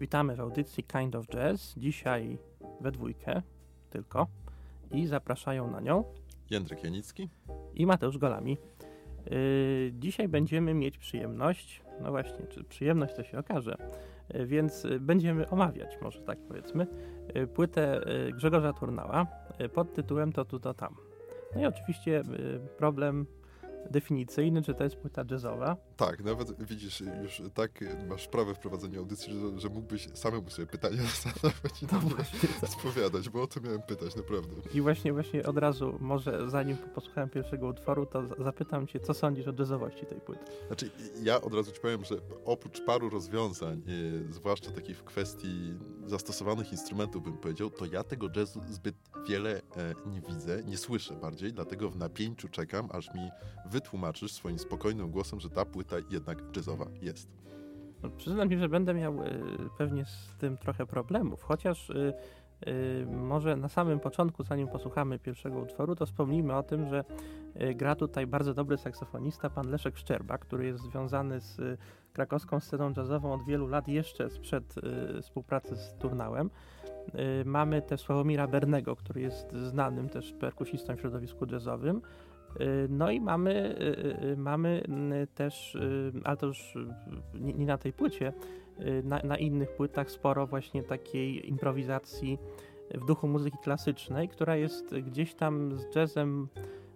[0.00, 1.74] Witamy w audycji Kind of Jazz.
[1.76, 2.38] Dzisiaj
[2.80, 3.42] we dwójkę
[3.90, 4.26] tylko
[4.90, 6.04] i zapraszają na nią
[6.50, 7.28] Jędryk Janicki
[7.74, 8.58] i Mateusz Golami.
[9.30, 13.76] Yy, dzisiaj będziemy mieć przyjemność, no właśnie, czy przyjemność to się okaże,
[14.34, 16.86] yy, więc będziemy omawiać, może tak powiedzmy,
[17.34, 19.26] yy, płytę yy, Grzegorza Turnała
[19.58, 20.96] yy, pod tytułem To tu, to tam.
[21.54, 23.26] No i oczywiście yy, problem
[23.90, 25.76] definicyjny, czy to jest płyta jazzowa.
[25.96, 30.66] Tak, nawet widzisz, już tak masz prawo w prowadzeniu audycji, że, że mógłbyś samemu sobie
[30.66, 32.70] pytania zadawać i No właśnie, tak.
[32.70, 34.48] odpowiadać, bo o to miałem pytać, naprawdę.
[34.74, 39.14] I właśnie, właśnie od razu, może zanim posłuchałem pierwszego utworu, to za- zapytam cię, co
[39.14, 40.44] sądzisz o jazzowości tej płyty?
[40.66, 40.90] Znaczy,
[41.22, 42.14] ja od razu ci powiem, że
[42.44, 43.82] oprócz paru rozwiązań,
[44.28, 45.74] e, zwłaszcza takich w kwestii
[46.06, 48.94] zastosowanych instrumentów, bym powiedział, to ja tego jazzu zbyt
[49.28, 53.30] wiele e, nie widzę, nie słyszę bardziej, dlatego w napięciu czekam, aż mi
[53.80, 57.28] wytłumaczysz swoim spokojnym głosem, że ta płyta jednak jazzowa jest.
[58.02, 59.28] No, przyznam się, że będę miał y,
[59.78, 62.12] pewnie z tym trochę problemów, chociaż y,
[62.68, 67.04] y, może na samym początku, zanim posłuchamy pierwszego utworu, to wspomnijmy o tym, że
[67.74, 71.80] gra tutaj bardzo dobry saksofonista, pan Leszek Szczerba, który jest związany z
[72.12, 74.74] krakowską sceną jazzową od wielu lat, jeszcze sprzed
[75.22, 76.50] współpracy z Turnałem.
[77.44, 82.02] Mamy też Sławomira Bernego, który jest znanym też perkusistą w środowisku jazzowym.
[82.60, 84.82] Y, No i mamy, y, y, mamy
[85.34, 85.78] też,
[86.24, 86.74] ale to już
[87.34, 88.32] nie, na tej płycie,
[89.04, 92.38] na, na innych płytach sporo właśnie takiej improwizacji
[92.94, 96.48] w duchu muzyki klasycznej, która jest gdzieś tam z jazzem,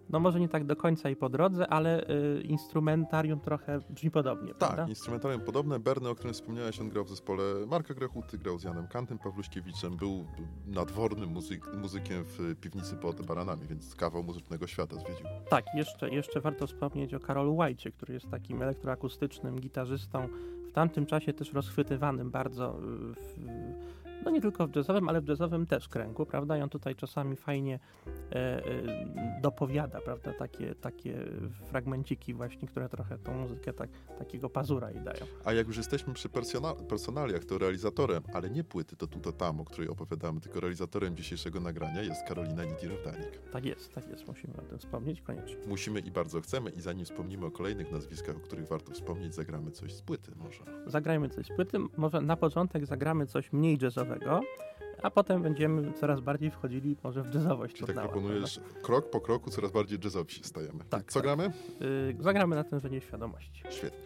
[0.09, 4.53] no może nie tak do końca i po drodze, ale y, instrumentarium trochę brzmi podobnie,
[4.53, 4.85] Tak, prawda?
[4.87, 5.79] instrumentarium podobne.
[5.79, 9.97] Berny, o którym wspomniałeś, on grał w zespole Marka Grechuty, grał z Janem Kantem Pawluśkiewiczem,
[9.97, 10.25] był
[10.67, 15.25] nadwornym muzyk, muzykiem w piwnicy pod Baranami, więc kawał muzycznego świata zwiedził.
[15.49, 20.27] Tak, jeszcze, jeszcze warto wspomnieć o Karolu Łajcie, który jest takim elektroakustycznym gitarzystą,
[20.67, 23.37] w tamtym czasie też rozchwytywanym bardzo y, w,
[24.25, 26.57] no nie tylko w jazzowym, ale w jazzowym też kręgu, prawda?
[26.57, 27.79] I on tutaj czasami fajnie
[28.31, 28.61] e, e,
[29.41, 30.33] dopowiada, prawda?
[30.33, 31.25] Takie, takie
[31.69, 33.89] fragmenciki właśnie, które trochę tą muzykę tak,
[34.19, 35.19] takiego pazura jej dają.
[35.45, 39.31] A jak już jesteśmy przy persona- personaliach, to realizatorem, ale nie płyty, to tu, to
[39.31, 43.39] tam, o której opowiadamy, tylko realizatorem dzisiejszego nagrania jest Karolina Nidirowdanik.
[43.51, 45.57] Tak jest, tak jest, musimy o tym wspomnieć koniecznie.
[45.67, 49.71] Musimy i bardzo chcemy i zanim wspomnimy o kolejnych nazwiskach, o których warto wspomnieć, zagramy
[49.71, 50.63] coś z płyty może.
[50.87, 54.04] Zagrajmy coś z płyty, może na początek zagramy coś mniej jazzowego,
[55.03, 57.75] a potem będziemy coraz bardziej wchodzili może w jazzowość.
[57.75, 60.83] Czyli tak proponujesz, krok po kroku coraz bardziej jazzowi się stajemy.
[60.89, 61.23] Tak, Co tak.
[61.23, 61.51] gramy?
[61.81, 63.63] Y, zagramy na tężenie świadomości.
[63.69, 64.04] Świetnie.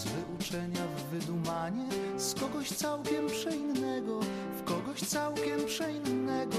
[0.00, 1.84] Z wyuczenia w wydumanie,
[2.16, 4.20] z kogoś całkiem przeinnego,
[4.56, 6.56] w kogoś całkiem przeinnego.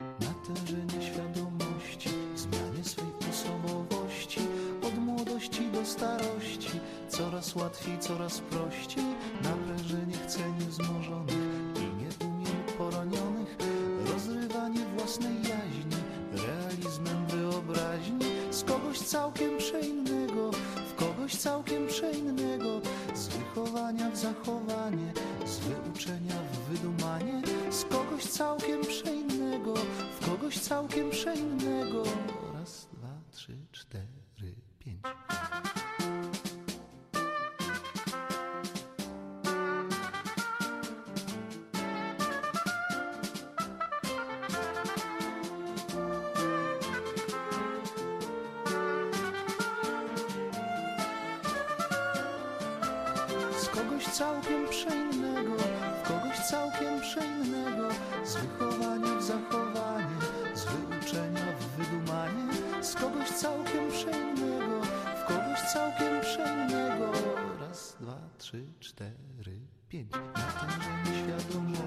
[0.00, 4.40] Natężenie świadomości, w zmianie swej osobowości,
[4.82, 9.04] od młodości do starości, coraz łatwiej, coraz prościej,
[9.42, 11.17] naprężenie chceń wzmożonych
[24.18, 25.12] zachowanie,
[25.46, 29.74] z wyuczenia w wydumanie, z kogoś całkiem przeinnego,
[30.20, 31.47] w kogoś całkiem przeinnego.
[68.38, 70.12] trzy, cztery, pięć.
[70.36, 71.77] Jestem nieświadomy.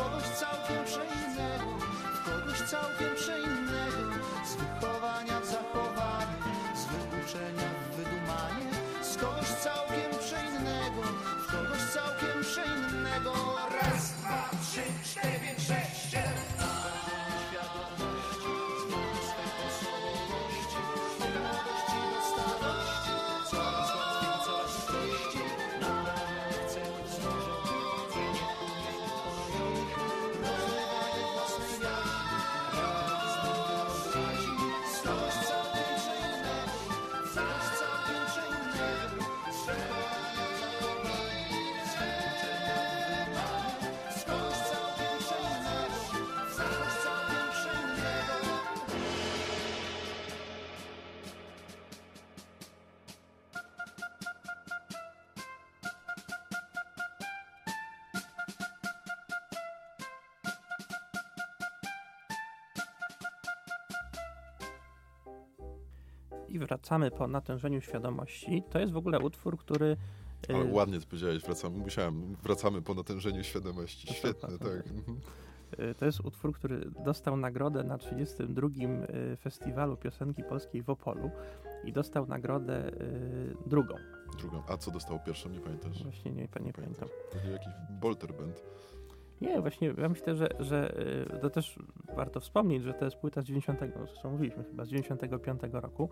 [0.00, 1.70] Kogoś całkiem przeinnego,
[2.14, 4.02] w kogoś całkiem przeinnego,
[4.50, 6.36] z wychowania w zachowanie,
[6.80, 8.70] z wyuczenia w wydumanie,
[9.02, 11.02] z kogoś całkiem przeinnego,
[11.42, 13.32] w kogoś całkiem przeinnego.
[13.82, 16.59] Raz, dwa, trzy, cztery, pięć, sześć, siedem.
[66.50, 68.62] I wracamy po natężeniu świadomości.
[68.70, 69.96] To jest w ogóle utwór, który.
[70.50, 74.08] y, Ale ładnie to powiedziałeś, wracamy, musiałem, wracamy po natężeniu świadomości.
[74.14, 74.86] Świetne, tak.
[74.86, 75.20] Mhm.
[75.90, 78.68] y, To jest utwór, który dostał nagrodę na 32.
[78.68, 81.30] y, Festiwalu Piosenki Polskiej w Opolu
[81.84, 82.90] i dostał nagrodę
[83.66, 83.94] drugą.
[84.38, 84.62] Drugą.
[84.68, 86.02] A co dostało pierwszą, nie pamiętasz?
[86.02, 87.08] Właśnie nie, nie pamiętam.
[87.32, 88.62] Pewnie jakiś Bolter Band.
[89.40, 90.94] Nie, właśnie ja myślę, że, że
[91.40, 91.78] to też
[92.16, 96.08] warto wspomnieć, że to jest płyta z 90, no, zresztą mówiliśmy chyba, z 95 roku,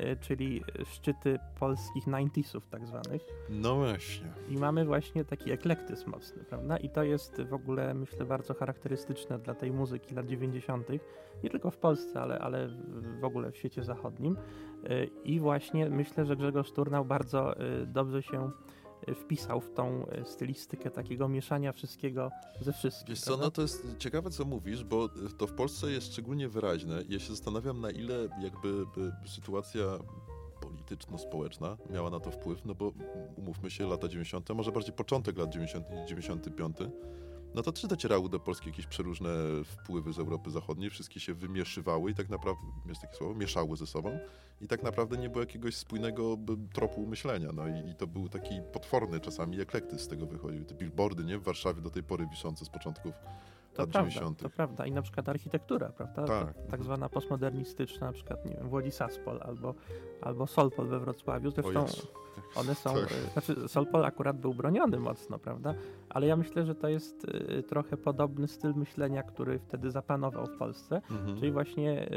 [0.00, 3.22] y, czyli szczyty polskich 90sów tak zwanych.
[3.50, 4.26] No właśnie.
[4.48, 6.76] I mamy właśnie taki eklektyzm mocny, prawda?
[6.76, 10.88] I to jest w ogóle, myślę, bardzo charakterystyczne dla tej muzyki lat 90.,
[11.44, 14.36] nie tylko w Polsce, ale, ale w- ogóle w świecie zachodnim.
[14.90, 18.50] Y, I właśnie myślę, że Grzegorz Turnał bardzo y, dobrze się
[19.14, 23.06] wpisał w tą y, stylistykę takiego mieszania wszystkiego ze wszystkim.
[23.08, 25.08] Wiesz co, no to jest ciekawe, co mówisz, bo
[25.38, 27.02] to w Polsce jest szczególnie wyraźne.
[27.08, 29.84] Ja się zastanawiam, na ile jakby by sytuacja
[30.60, 32.92] polityczno-społeczna miała na to wpływ, no bo
[33.36, 36.76] umówmy się, lata 90., może bardziej początek lat 90., 95.,
[37.54, 39.30] no to też docierały do Polski jakieś przeróżne
[39.64, 43.86] wpływy z Europy Zachodniej, wszystkie się wymieszywały i tak naprawdę, jest takie słowo, mieszały ze
[43.86, 44.18] sobą.
[44.60, 46.38] I tak naprawdę nie było jakiegoś spójnego
[46.72, 50.64] tropu myślenia, no i, i to był taki potworny czasami eklektyzm z tego wychodził.
[50.64, 53.14] Te billboardy, nie, w Warszawie do tej pory wiszące z początków
[53.74, 54.42] To prawda, 90.
[54.42, 54.86] to prawda.
[54.86, 56.24] I na przykład architektura, prawda?
[56.26, 56.54] Tak.
[56.54, 59.74] Ta- Tak zwana postmodernistyczna, na przykład, nie wiem, Włodzi Saspol albo,
[60.20, 61.50] albo Solpol we Wrocławiu.
[61.50, 61.86] Zresztą
[62.54, 63.08] one są, Tak.
[63.32, 65.74] znaczy Solpol akurat był broniony mocno, prawda?
[66.08, 67.24] Ale ja myślę, że to jest
[67.58, 70.96] y, trochę podobny styl myślenia, który wtedy zapanował w Polsce.
[71.10, 71.38] Mhm.
[71.38, 72.08] Czyli właśnie,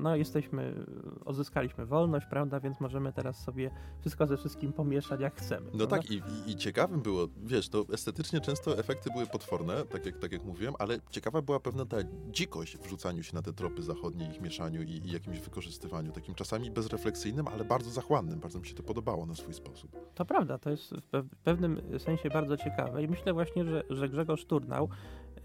[0.00, 0.84] no jesteśmy,
[1.24, 3.70] odzyskaliśmy wolność, prawda, więc możemy teraz sobie
[4.00, 5.66] wszystko ze wszystkim pomieszać jak chcemy.
[5.72, 5.96] No prawda?
[5.96, 6.14] tak, i,
[6.46, 10.44] i, i ciekawym było, wiesz, to estetycznie często efekty były potworne, tak jak, tak jak
[10.44, 11.96] mówiłem, ale ciekawa była pewna ta
[12.30, 16.34] dzikość w rzucaniu się na te tropy zachodnie, ich mieszaniu i, i jakimś wykorzystywaniu, takim
[16.34, 18.40] czasami bezrefleksyjnym, ale bardzo zachłannym.
[18.40, 19.90] Bardzo mi się to podobało na swój sposób.
[20.14, 24.44] To prawda, to jest w pewnym sensie bardzo ciekawe i myślę właśnie, że, że Grzegorz
[24.44, 24.88] Turnał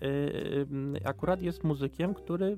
[0.03, 0.67] y, y,
[1.05, 2.58] akurat jest muzykiem, który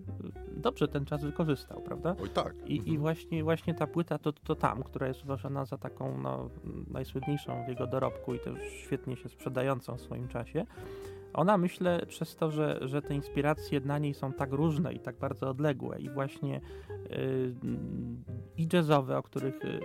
[0.57, 2.15] dobrze ten czas wykorzystał, prawda?
[2.21, 2.55] Oj tak.
[2.65, 2.95] I, Mhm.
[2.95, 6.50] i właśnie, właśnie ta płyta to, to tam, która jest uważana za taką no,
[6.88, 10.65] najsłynniejszą w jego dorobku i też świetnie się sprzedającą w swoim czasie,
[11.33, 15.17] ona myślę przez to, że, że te inspiracje na niej są tak różne i tak
[15.17, 16.61] bardzo odległe i właśnie
[17.11, 17.53] y,
[18.57, 19.79] i jazzowe, o których y,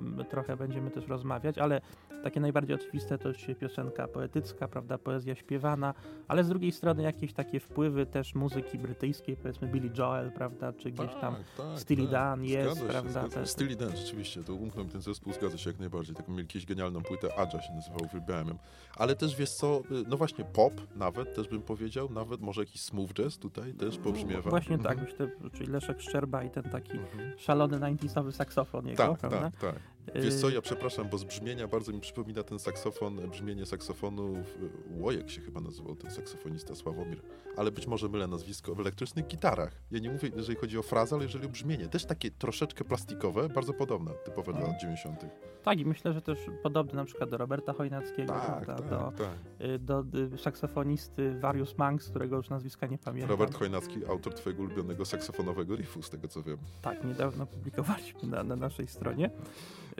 [0.00, 1.80] m, trochę będziemy też rozmawiać, ale
[2.24, 5.94] takie najbardziej oczywiste to się piosenka poetycka, prawda, poezja śpiewana,
[6.28, 10.90] ale z drugiej strony jakieś takie wpływy też muzyki brytyjskiej, powiedzmy Billy Joel, prawda, czy
[10.90, 12.10] gdzieś tam Tak, tak, Steely tak.
[12.12, 13.28] Dan jest, Zgadza prawda, się.
[13.28, 16.14] te- Steely Dan, rzeczywiście, to umknął mi ten zespół, zgadza się jak najbardziej.
[16.16, 18.58] Taką mieli jakąś genialną płytę, Adja się nazywał, uwielbiałem.
[18.96, 22.82] Ale też wiesz co, y, no właśnie pop nawet, też bym powiedział, nawet może jakiś
[22.82, 24.50] smooth jazz tutaj też pobrzmiewa.
[24.50, 25.08] Właśnie tak, Mhm.
[25.10, 27.38] myślę, czyli Leszek Szczerba i ten taki Mhm.
[27.38, 29.40] szalony 90sowy saksofon jego, Tak, prawda?
[29.40, 29.74] tak, tak.
[30.14, 35.02] Wiesz co, ja przepraszam, bo z brzmienia bardzo mi przypomina ten saksofon, brzmienie saksofonu, w,
[35.02, 37.22] Łojek się chyba nazywał ten saksofonista Sławomir,
[37.56, 39.82] ale być może mylę nazwisko, w elektrycznych gitarach.
[39.90, 41.88] Ja nie mówię, jeżeli chodzi o frazę, ale jeżeli o brzmienie.
[41.88, 45.24] Też takie troszeczkę plastikowe, bardzo podobne, typowe dla lat 90.
[45.62, 48.74] Tak, i myślę, że też podobny na przykład do Roberta Chojnackiego, Tak, prawda?
[48.74, 49.66] tak, do, tak.
[49.68, 50.04] y, do
[50.34, 53.30] y, saksofonisty Varius Manx, którego już nazwiska nie pamiętam.
[53.30, 56.58] Robert Chojnacki, autor twojego ulubionego saksofonowego riffu, z tego co wiem.
[56.82, 59.30] Tak, niedawno publikowaliśmy na, na naszej stronie.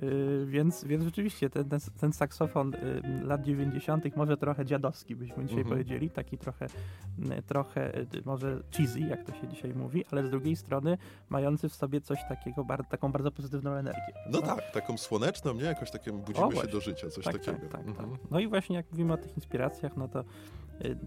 [0.02, 2.72] Yy, więc, więc rzeczywiście ten, ten, ten saksofon
[3.20, 5.68] yy, lat 90., może trochę dziadowski, byśmy dzisiaj Mhm.
[5.68, 6.66] powiedzieli, taki trochę,
[7.18, 11.68] yy, trochę yy, może cheesy, jak to się dzisiaj mówi, ale z drugiej strony mający
[11.68, 14.12] w sobie coś takiego, bar, taką bardzo pozytywną energię.
[14.30, 14.62] No prawda?
[14.62, 15.62] tak, taką słoneczną, nie?
[15.64, 17.58] Jakoś takim budzimy O, się do życia, coś tak, takiego.
[17.58, 18.10] tak, tak, Mhm.
[18.10, 18.20] tak.
[18.30, 20.24] No i właśnie jak mówimy o tych inspiracjach, no to y,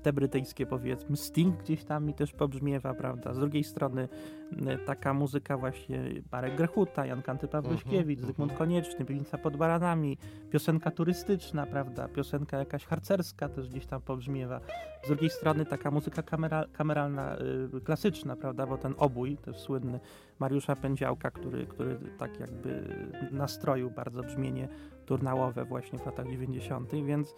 [0.03, 3.33] te brytyjskie powiedzmy, Sting gdzieś tam mi też pobrzmiewa, prawda?
[3.33, 4.07] Z drugiej strony
[4.51, 8.57] y, taka muzyka właśnie Marek Grechuta, Jan Kanty Pawluśkiewicz, Mhm, Zygmunt mhm.
[8.57, 10.17] Konieczny, Piwnica pod Baranami,
[10.51, 12.07] piosenka turystyczna, prawda?
[12.07, 14.59] Piosenka jakaś harcerska też gdzieś tam pobrzmiewa.
[15.03, 17.37] Z drugiej strony taka muzyka kamera, kameralna,
[17.77, 18.67] y, klasyczna, prawda?
[18.67, 19.99] Bo ten obój, też słynny
[20.39, 22.83] Mariusza Pędziałka, który, który tak jakby
[23.31, 24.67] nastroił bardzo brzmienie
[25.05, 27.33] turnałowe właśnie w latach 90., więc y,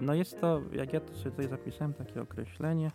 [0.00, 2.90] no jest to, jak ja to sobie tutaj zapisałem, takie określenie,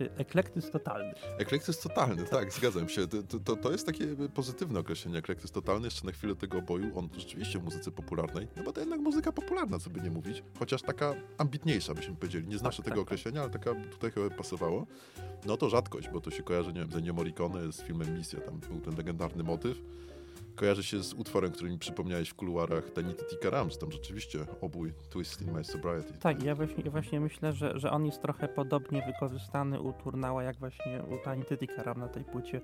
[0.00, 1.14] y, eklektyzm totalny.
[1.38, 3.06] Eklektyzm totalny, tak, zgadzam się.
[3.06, 5.86] To, to, to jest takie pozytywne określenie, eklektyzm totalny.
[5.86, 9.32] Jeszcze na chwilę tego oboju, on rzeczywiście w muzyce popularnej, no bo to jednak muzyka
[9.32, 12.48] popularna, co by nie mówić, chociaż taka ambitniejsza, byśmy powiedzieli.
[12.48, 13.02] Nie znaczy Tak, tego tak.
[13.02, 14.86] określenia, ale taka tutaj chyba pasowało.
[15.46, 18.40] No to rzadkość, bo to się kojarzy, nie wiem, z Ennio Morricone, z filmem Misja,
[18.40, 19.78] tam był ten legendarny motyw.
[20.56, 24.92] Kojarzy się z utworem, który mi przypomniałeś w kuluarach, Tanity Tika Rams, tam rzeczywiście obój
[25.10, 26.12] Twist in My Sobriety.
[26.20, 30.56] Tak, ja właśnie, właśnie myślę, że, że on jest trochę podobnie wykorzystany u Turnała, jak
[30.56, 32.60] właśnie u Tiny Titikaram na tej płycie.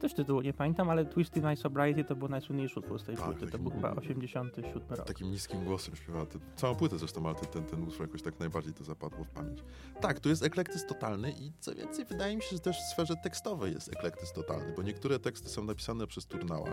[0.00, 3.16] Też tytułu nie pamiętam, ale Twist in My Sobriety to był najsłynniejszy utwór z tej
[3.16, 3.46] Tak, płyty.
[3.52, 5.06] To był chyba 87 rok.
[5.06, 6.26] Takim niskim głosem śpiewa.
[6.26, 9.28] Ty- Całą płytę zresztą, ale ten, ten, ten utwór jakoś tak najbardziej to zapadło w
[9.30, 9.58] pamięć.
[10.00, 13.14] Tak, tu jest eklektyzm totalny i co więcej, wydaje mi się, że też w sferze
[13.22, 16.70] tekstowej jest eklektyzm totalny, bo niektóre teksty są napisane przez Turnała.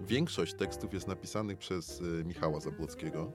[0.00, 3.32] Większość tekstów jest napisanych przez y, Michała Zabłockiego.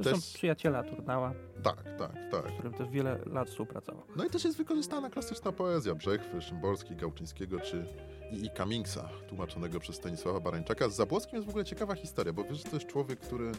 [0.00, 1.32] E, też, przyjaciela Turnała,
[1.62, 2.50] tak, tak, tak.
[2.50, 4.02] z którym też wiele lat współpracował.
[4.16, 7.86] No i też jest wykorzystana klasyczna poezja Brzechwy, Szymborski, Gałczyńskiego czy
[8.30, 10.88] i, i Cummingsa, tłumaczonego przez Stanisława Barańczaka.
[10.88, 13.52] Z Zabłockim jest w ogóle ciekawa historia, bo wiesz, że to jest człowiek, który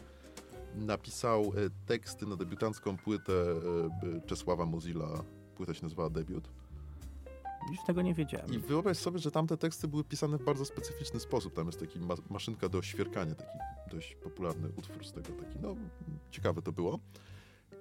[0.76, 5.24] napisał e, teksty na debiutancką płytę e, e, Czesława Mozilla.
[5.56, 6.50] Płyta się nazywała Debiut.
[7.70, 8.54] Już tego nie wiedziałem.
[8.54, 11.54] I wyobraź sobie, że tamte teksty były pisane w bardzo specyficzny sposób.
[11.54, 13.58] Tam jest taki ma maszynka do świerkania, taki
[13.92, 15.76] dość popularny utwór z tego, taki, no,
[16.32, 17.00] ciekawe to było.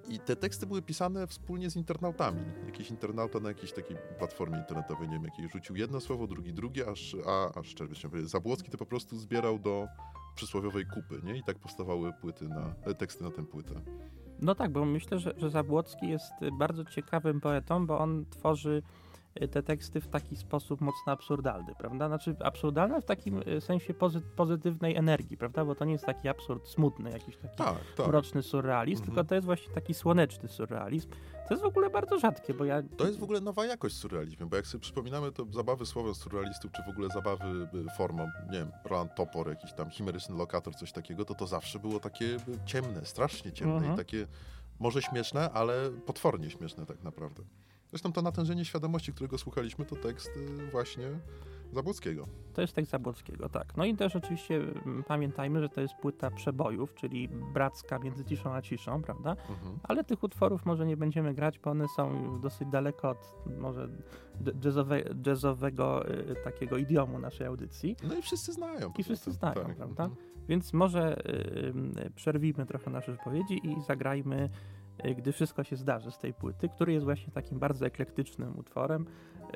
[0.08, 2.40] I te teksty były pisane wspólnie z internautami.
[2.66, 6.86] Jakiś internauta na jakiejś takiej platformie internetowej, nie wiem, jakiej rzucił jedno słowo, drugi drugie,
[6.90, 9.86] aż, a, aż czerwiec, Zabłocki to po prostu zbierał do
[10.34, 11.36] przysłowiowej kupy, nie?
[11.36, 13.74] I tak powstawały płyty na, e, teksty na tę płytę.
[14.40, 18.82] No tak, bo myślę, że, że Zabłocki jest bardzo ciekawym poetą, bo on tworzy
[19.50, 22.08] te teksty w taki sposób mocno absurdalny, prawda?
[22.08, 25.64] Znaczy absurdalny w takim y, sensie pozy pozytywnej energii, prawda?
[25.64, 28.06] Bo to nie jest taki absurd smutny, jakiś taki Tak, tak.
[28.08, 29.14] mroczny surrealizm, Mhm.
[29.16, 31.08] tylko to jest właśnie taki słoneczny surrealizm.
[31.48, 32.82] To jest w ogóle bardzo rzadkie, bo ja...
[32.96, 36.14] To jest w ogóle nowa jakość w surrealizmie, bo jak sobie przypominamy, to zabawy słowem
[36.14, 40.74] surrealistów, czy w ogóle zabawy y, formą, nie wiem, Roland Topor, jakiś tam chimeryczny lokator,
[40.76, 43.94] coś takiego, to to zawsze było takie y, ciemne, strasznie ciemne Mhm.
[43.94, 44.26] i takie
[44.78, 47.42] może śmieszne, ale potwornie śmieszne tak naprawdę.
[47.90, 51.10] Zresztą to natężenie świadomości, którego słuchaliśmy, to tekst y, właśnie
[51.72, 52.26] Zabłockiego.
[52.54, 53.76] To jest tekst Zabłockiego, tak.
[53.76, 58.54] No i też oczywiście mm, pamiętajmy, że to jest płyta przebojów, czyli bracka między ciszą
[58.54, 59.30] a ciszą, prawda?
[59.30, 59.78] Mhm.
[59.82, 63.88] Ale tych utworów może nie będziemy grać, bo one są dosyć daleko od może
[64.64, 67.96] jazzowe, jazzowego y, takiego idiomu naszej audycji.
[68.08, 68.92] No i wszyscy znają.
[68.98, 69.76] I wszyscy znają, tak.
[69.76, 70.04] prawda?
[70.04, 70.30] Mhm.
[70.48, 74.50] Więc może y, y, przerwijmy trochę nasze wypowiedzi i zagrajmy,
[75.02, 79.06] gdy wszystko się zdarzy z tej płyty, który jest właśnie takim bardzo eklektycznym utworem.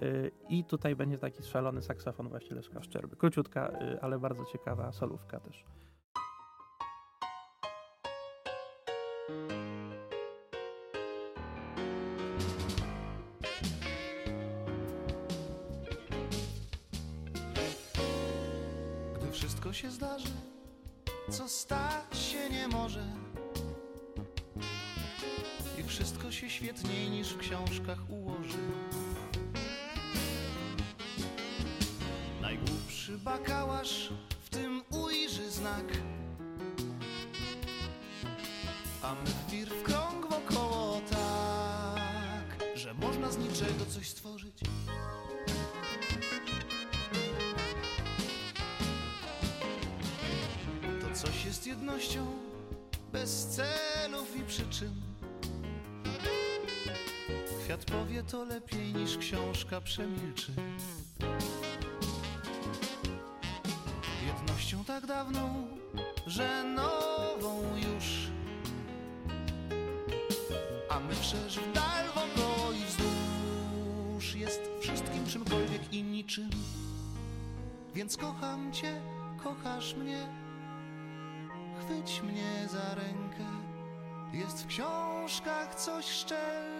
[0.02, 3.16] y, I tutaj będzie taki szalony saksofon właśnie Leszka Szczerby.
[3.16, 5.64] Króciutka, y, ale bardzo ciekawa solówka też.
[19.14, 20.28] Gdy wszystko się zdarzy,
[21.30, 23.23] co stać się nie może.
[25.94, 28.58] Wszystko się świetniej niż w książkach ułoży.
[32.40, 34.12] Najgłupszy bakałasz
[34.44, 35.84] w tym ujrzy znak.
[39.02, 44.60] A my wir w krąg wokoło tak, że można z niczego coś stworzyć.
[51.46, 52.26] jest jednością
[53.12, 55.03] bez celów i przyczyn.
[57.98, 60.52] Powie to lepiej niż książka przemilczy.
[64.26, 65.66] Jednością tak dawną,
[66.26, 68.30] że nową już.
[70.90, 76.50] A my wszerz w dal wokoło i wzdłuż jest wszystkim czymkolwiek i niczym.
[77.94, 79.00] Więc kocham cię,
[79.44, 80.28] kochasz mnie,
[81.80, 83.44] chwyć mnie za rękę.
[84.32, 86.73] Jest w książkach coś szczelniej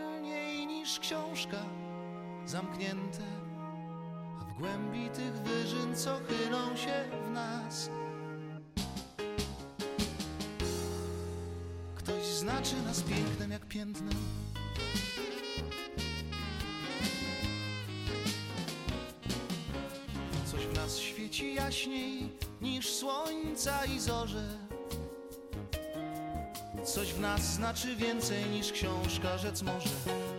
[0.85, 1.57] niż książka
[2.47, 3.23] zamknięte,
[4.41, 7.91] a w głębi tych wyżyn, co chylą się w nas.
[11.95, 14.15] Ktoś znaczy nas pięknem jak piętnem.
[20.47, 24.59] Coś w nas świeci jaśniej niż słońca i zorze.
[26.85, 30.34] Coś w nas znaczy więcej niż książka rzec może.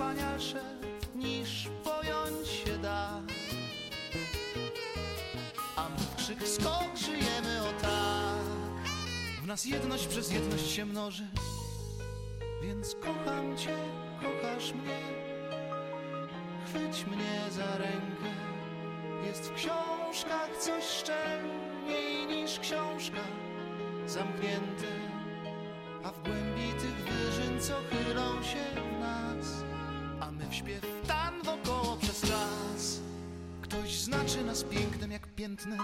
[0.00, 0.62] Wspanialsze
[1.14, 3.20] niż pojąć się da.
[5.76, 8.44] A my w krzyk skok żyjemy o tak.
[9.42, 11.26] W nas jedność przez jedność się mnoży.
[12.62, 13.76] Więc kocham cię,
[14.20, 15.00] kochasz mnie.
[16.66, 18.30] Chwyć mnie za rękę.
[19.26, 23.24] Jest w książkach coś szczelniej niż książka
[24.06, 24.92] zamknięte,
[26.04, 28.79] a w głębi tych wyżyn, co chylą się
[34.10, 35.78] znaczy nas pięknem jak piętnem.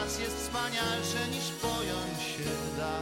[0.00, 3.00] Nas jest wspanialsze niż pojąć się da.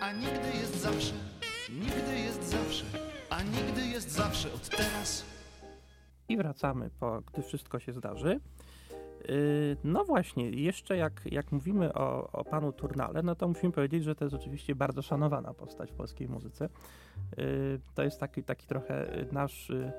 [0.00, 1.14] A nigdy jest zawsze,
[1.70, 2.84] nigdy jest zawsze,
[3.30, 5.24] a nigdy jest zawsze od teraz.
[6.28, 8.40] I wracamy, po, gdy wszystko się zdarzy.
[9.28, 14.04] Yy, No właśnie, jeszcze jak, jak mówimy o, o panu Turnale, no to musimy powiedzieć,
[14.04, 16.68] że to jest oczywiście bardzo szanowana postać w polskiej muzyce.
[17.36, 19.92] Yy, To jest taki, taki trochę nasz, y,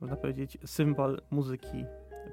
[0.00, 1.84] można powiedzieć, symbol muzyki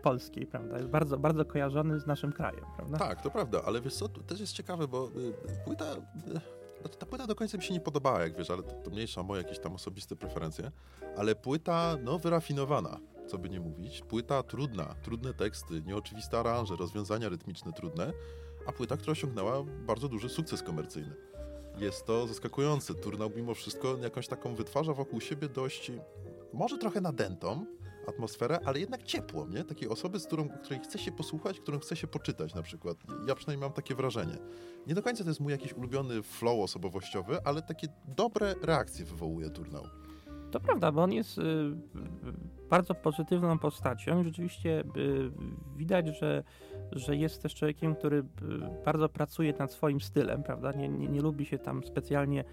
[0.04, 0.78] polskiej, prawda?
[0.78, 2.98] Jest bardzo, bardzo kojarzony z naszym krajem, prawda?
[2.98, 5.34] Tak, to prawda, ale wiesz co, to też jest ciekawe, bo y,
[5.66, 8.72] płyta, y, znaczy ta płyta do końca mi się nie podobała, jak wiesz, ale to,
[8.72, 10.72] to mniejsza moje jakieś tam osobiste preferencje,
[11.18, 17.30] ale płyta, no, wyrafinowana, co by nie mówić, płyta trudna, trudne teksty, nieoczywiste aranże, rozwiązania
[17.30, 18.14] rytmiczne trudne,
[18.68, 21.16] a płyta, która osiągnęła bardzo duży sukces komercyjny.
[21.78, 22.94] Jest to zaskakujące.
[22.94, 25.92] Turnał mimo wszystko jakąś taką wytwarza wokół siebie dość,
[26.54, 27.66] może trochę nadętą
[28.08, 29.64] atmosferę, ale jednak ciepłą, nie?
[29.64, 32.98] Takiej osoby, z którą, której chce się posłuchać, którą chce się poczytać na przykład.
[33.28, 34.38] Ja przynajmniej mam takie wrażenie.
[34.88, 39.50] Nie do końca to jest mój jakiś ulubiony flow osobowościowy, ale takie dobre reakcje wywołuje
[39.50, 39.84] turnał.
[40.52, 41.42] To prawda, bo on jest y,
[42.70, 45.32] bardzo pozytywną postacią i rzeczywiście y,
[45.76, 46.44] widać, że,
[46.92, 48.24] że jest też człowiekiem, który y,
[48.86, 50.72] bardzo pracuje nad swoim stylem, prawda?
[50.72, 52.44] Nie, nie, nie lubi się tam specjalnie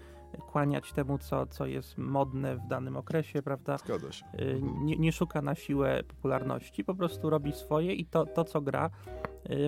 [0.51, 3.77] kłaniać temu, co, co jest modne w danym okresie, prawda?
[3.77, 4.25] Zgadza się.
[4.39, 8.61] Y, nie, nie szuka na siłę popularności, po prostu robi swoje i to, to co
[8.61, 8.89] gra,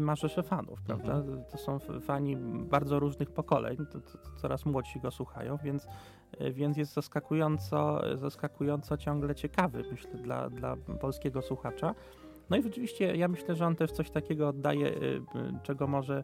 [0.02, 1.24] ma rzesze fanów, prawda?
[1.52, 2.38] To są fani
[2.70, 5.88] bardzo różnych pokoleń, to, to, to coraz młodsi go słuchają, więc,
[6.52, 11.96] więc jest zaskakująco, zaskakująco ciągle ciekawy, myślę, dla, dla polskiego słuchacza.
[12.50, 15.22] No i rzeczywiście ja myślę, że on też coś takiego oddaje, y, y,
[15.64, 16.24] czego może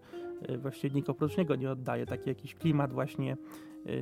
[0.57, 2.05] właściwie nikt oprócz niego nie oddaje.
[2.05, 3.37] Taki jakiś klimat właśnie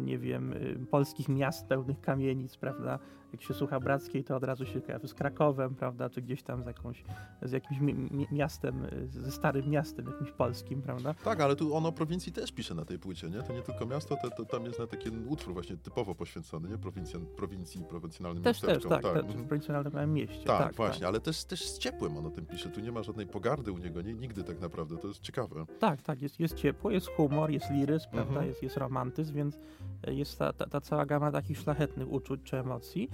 [0.02, 0.54] nie wiem,
[0.90, 3.00] polskich miast pełnych kamienic, prawda?
[3.32, 6.10] Jak się słucha Brackiej, to od razu się kojarzy z Krakowem, prawda?
[6.10, 7.04] Czy gdzieś tam z, jakąś,
[7.42, 11.14] z jakimś mi mi miastem, ze starym miastem jakimś polskim, prawda?
[11.24, 13.44] Tak, ale tu on o prowincji też pisze na tej płycie, nie?
[13.44, 16.78] To nie tylko miasto, to, to tam jest na taki utwór właśnie typowo poświęcony, nie?
[16.78, 20.46] Prowincjan, prowincji, prowincjonalnym Też, też, tak, tak, w prowincjonalnym mieście.
[20.46, 22.70] Tak, Tak, właśnie, ale też, też z ciepłym on o tym pisze.
[22.70, 24.14] Tu nie ma żadnej pogardy u niego, nie?
[24.14, 25.66] Nigdy tak naprawdę, to jest ciekawe.
[25.80, 28.48] Tak, tak, jest, jest ciepło, jest humor, jest liryzm, prawda, Mhm.
[28.48, 29.60] jest, jest romantyzm, więc
[30.08, 33.10] e, jest ta, ta, ta cała gama takich szlachetnych uczuć czy emocji.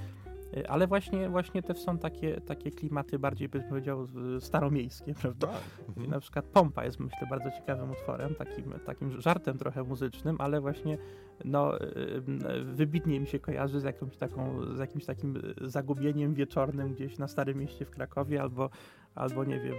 [0.54, 4.08] E, Ale właśnie, właśnie też są takie, takie klimaty bardziej, bym powiedział,
[4.40, 5.48] staromiejskie, prawda?
[5.48, 5.88] Tak.
[5.90, 6.10] Mhm.
[6.10, 10.98] na przykład Pompa jest, myślę, bardzo ciekawym utworem, takim, takim żartem trochę muzycznym, ale właśnie
[11.46, 12.22] no, y,
[12.64, 17.58] wybitnie mi się kojarzy z, jakąś taką, z jakimś takim zagubieniem wieczornym gdzieś na Starym
[17.58, 18.70] Mieście w Krakowie albo,
[19.18, 19.76] albo nie wiem,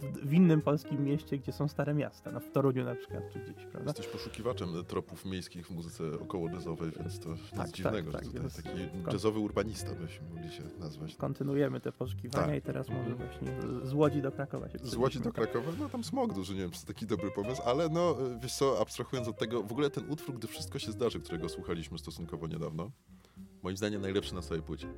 [0.00, 3.38] w, w innym polskim mieście, gdzie są stare miasta, no, w Toruniu na przykład, czy
[3.38, 3.90] gdzieś, prawda?
[3.90, 8.30] Jesteś poszukiwaczem tropów miejskich w muzyce około jazzowej, więc to nic Tak, dziwnego, tak, że
[8.32, 8.78] tak, tutaj taki
[9.12, 11.16] jazzowy urbanista byśmy mogli się nazwać.
[11.16, 12.56] Kontynuujemy te poszukiwania Tak.
[12.56, 13.16] i teraz może Mhm.
[13.28, 13.48] właśnie
[13.88, 15.32] z- Łodzi do Krakowa się Z Łodzi do.
[15.32, 18.38] Krakowa, no tam smog duży, nie wiem, czy to taki dobry pomysł, ale no, y,
[18.42, 21.98] wiesz co, abstrahując od tego, w ogóle ten utwór, gdy wszystko się zdarzy, którego słuchaliśmy
[21.98, 22.90] stosunkowo niedawno,
[23.62, 24.88] moim zdaniem najlepszy na całej płycie.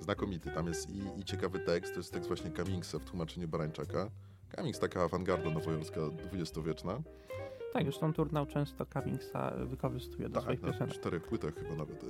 [0.00, 4.10] Znakomity, tam jest i, i ciekawy tekst, to jest tekst właśnie Cummingsa w tłumaczeniu Barańczaka.
[4.56, 7.00] Cummings taka awangarda nowojorska, dwudziestowieczna.
[7.72, 10.94] Tak, zresztą Turnał często Cummingsa wykorzystuje do swoich Tak, na piosenek.
[10.94, 12.04] czterech płytach chyba nawet.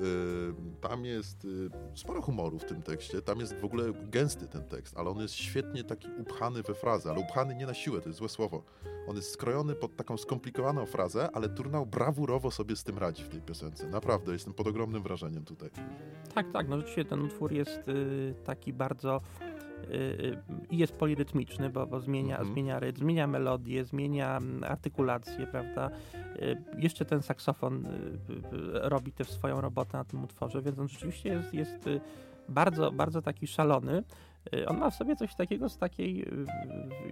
[0.81, 4.97] Tam jest yy, sporo humoru w tym tekście, tam jest w ogóle gęsty ten tekst,
[4.99, 8.19] ale on jest świetnie taki upchany we frazę, ale upchany nie na siłę, to jest
[8.19, 8.63] złe słowo.
[9.09, 13.29] On jest skrojony pod taką skomplikowaną frazę, ale Turnał brawurowo sobie z tym radzi w
[13.29, 13.89] tej piosence.
[13.89, 15.71] Naprawdę, jestem pod ogromnym wrażeniem tutaj.
[16.35, 19.58] Tak, tak, no rzeczywiście ten utwór jest y, taki bardzo y, y,
[20.71, 22.53] i jest polirytmiczny, bo, bo zmienia, Mhm.
[22.53, 25.91] zmienia rytm, zmienia melodię, zmienia mm, artykulację, prawda?
[26.37, 30.79] Y, jeszcze ten saksofon y, y, y, robi też swoją robotę na tym utworze, więc
[30.79, 32.01] on rzeczywiście jest, jest y,
[32.49, 34.03] bardzo, bardzo taki szalony.
[34.55, 36.47] Y, On ma w sobie coś takiego z takiej, y,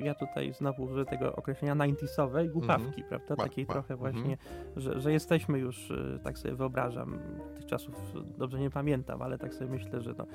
[0.05, 3.35] ja tutaj znowu użyję tego określenia 90sowej głupawki, prawda?
[3.39, 3.73] Ma, Takiej ma.
[3.73, 4.13] trochę Mhm.
[4.13, 4.37] właśnie
[4.77, 7.19] że, że jesteśmy już, y, tak sobie wyobrażam,
[7.55, 7.95] tych czasów
[8.39, 10.27] dobrze nie pamiętam, ale tak sobie myślę, że no,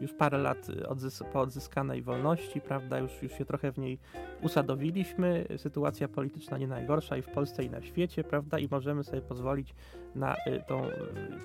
[0.00, 3.98] już parę lat odzys po odzyskanej wolności, prawda, już, już się trochę w niej
[4.42, 9.22] usadowiliśmy, sytuacja polityczna nie najgorsza i w Polsce i na świecie, prawda, i możemy sobie
[9.22, 9.74] pozwolić
[10.14, 10.92] na y, tą y,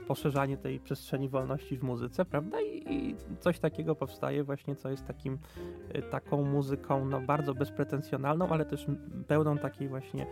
[0.08, 5.06] poszerzanie tej przestrzeni wolności w muzyce, prawda, i, i coś takiego powstaje właśnie, co jest
[5.06, 5.38] takim,
[5.96, 8.86] y, taką muzyką, no bardzo bezpretensjonalną, ale też
[9.28, 10.26] pełną takiej właśnie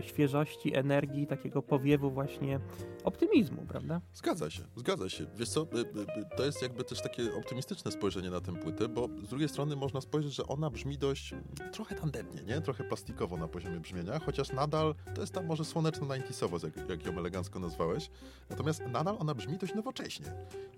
[0.00, 2.60] świeżości, energii, takiego powiewu właśnie
[3.04, 4.00] optymizmu, prawda?
[4.14, 5.26] Zgadza się, zgadza się.
[5.36, 8.88] Wiesz co, y, y, y, to jest jakby też takie optymistyczne spojrzenie na tę płytę,
[8.88, 11.34] bo z drugiej strony można spojrzeć, że ona brzmi dość
[11.72, 12.60] trochę tandetnie, nie?
[12.60, 17.06] Trochę plastikowo na poziomie brzmienia, chociaż nadal to jest tam może słoneczno 90sowo, jak, jak
[17.06, 18.10] ją elegancko nazwałeś.
[18.50, 20.26] Natomiast nadal ona brzmi dość nowocześnie.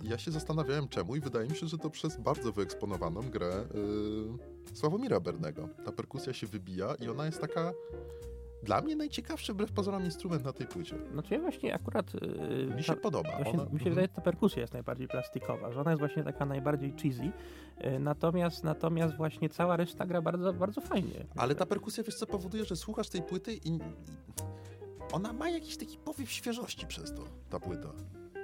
[0.03, 3.65] I ja się zastanawiałem czemu i wydaje mi się, że to przez bardzo wyeksponowaną grę
[3.75, 5.69] yy, Sławomira Bernego.
[5.85, 7.73] Ta perkusja się wybija i ona jest taka
[8.63, 10.97] dla mnie najciekawszy wbrew pozorom instrument na tej płycie.
[11.13, 12.15] Znaczy ja właśnie akurat...
[12.15, 13.37] Yy, Mi się ta- podoba.
[13.37, 13.91] Właśnie Ona, mi się mhm.
[13.91, 17.33] wydaje, że ta perkusja jest najbardziej plastikowa, że ona jest właśnie taka najbardziej cheesy,
[17.81, 21.27] yy, natomiast, natomiast właśnie cała reszta gra bardzo, bardzo fajnie.
[21.37, 23.81] Ale ta perkusja, wiesz co, powoduje, że słuchasz tej płyty i, i
[25.13, 27.89] ona ma jakiś taki powiew świeżości przez to, ta płyta.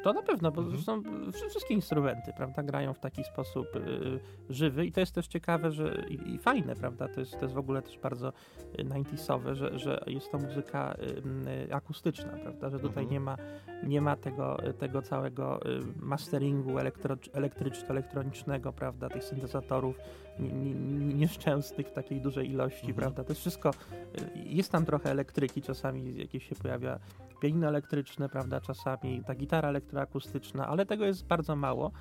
[0.07, 0.77] To na pewno, bo Mhm.
[0.77, 5.27] zresztą wszy- wszystkie instrumenty, prawda, grają w taki sposób y, żywy i to jest też
[5.27, 8.33] ciekawe, że i, i fajne, prawda, to jest, to jest w ogóle też bardzo
[8.79, 13.11] y, 90sowe, że, że jest to muzyka y, y, akustyczna, prawda, że tutaj Mhm.
[13.11, 13.37] nie ma,
[13.83, 19.97] nie ma tego, tego całego y, masteringu elektro, elektryczno-elektronicznego, prawda, tych syntezatorów
[20.39, 22.95] ni- ni- ni- nieszczęsnych w takiej dużej ilości, Mhm.
[22.97, 26.99] prawda, to jest wszystko, y, jest tam trochę elektryki, czasami jakieś się pojawia
[27.41, 31.93] pianino elektryczne, prawda, czasami ta gitara elektroakustyczna, ale tego jest bardzo mało,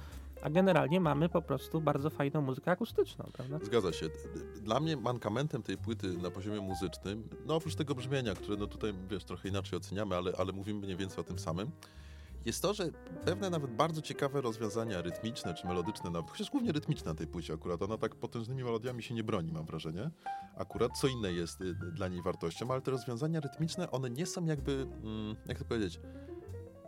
[0.42, 3.60] a generalnie mamy po prostu bardzo fajną muzykę akustyczną, prawda?
[3.64, 4.10] Zgadza się.
[4.62, 8.94] Dla mnie mankamentem tej płyty na poziomie muzycznym, no oprócz tego brzmienia, które no tutaj,
[9.10, 11.72] wiesz, trochę inaczej oceniamy, ale, ale mówimy mniej więcej o tym samym,
[12.46, 12.90] jest to, że
[13.26, 17.54] pewne nawet bardzo ciekawe rozwiązania rytmiczne czy melodyczne, nawet, chociaż głównie rytmiczne na tej płycie
[17.54, 20.12] akurat, ona tak potężnymi melodiami się nie broni, mam wrażenie.
[20.56, 24.46] Akurat co inne jest y, dla niej wartością, ale te rozwiązania rytmiczne, one nie są
[24.46, 26.00] jakby, mm, jak to powiedzieć,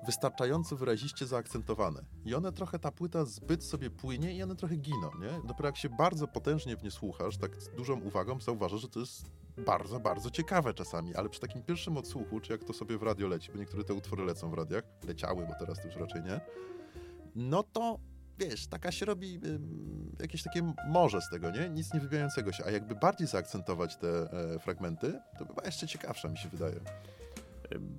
[0.05, 2.05] wystarczająco wyraziście zaakcentowane.
[2.25, 5.47] I one trochę, ta płyta zbyt sobie płynie i one trochę giną, nie?
[5.47, 8.99] Dopiero jak się bardzo potężnie w nie słuchasz, tak z dużą uwagą, zauważasz, że to
[8.99, 9.31] jest
[9.65, 13.27] bardzo, bardzo ciekawe czasami, ale przy takim pierwszym odsłuchu, czy jak to sobie w radio
[13.27, 16.39] leci, bo niektóre te utwory lecą w radiach, leciały, bo teraz już raczej nie,
[17.35, 17.99] no to
[18.39, 21.69] wiesz, taka się robi ym, jakieś takie morze z tego, nie?
[21.69, 22.65] Nic nie wybijającego się.
[22.65, 26.79] A jakby bardziej zaakcentować te e, fragmenty, to była jeszcze ciekawsza, mi się wydaje.